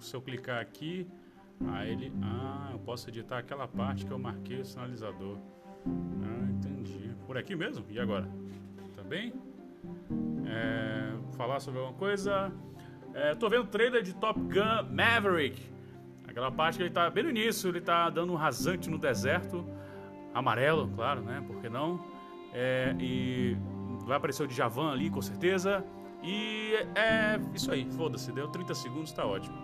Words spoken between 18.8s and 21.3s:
no deserto. Amarelo, claro,